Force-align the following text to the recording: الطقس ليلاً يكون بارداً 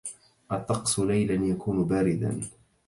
الطقس 0.51 0.99
ليلاً 0.99 1.45
يكون 1.45 1.83
بارداً 1.83 2.41